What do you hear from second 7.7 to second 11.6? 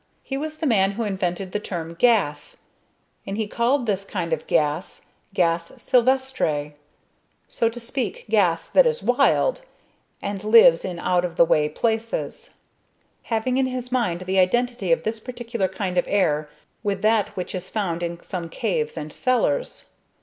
speak gas that is wild, and lives in out of the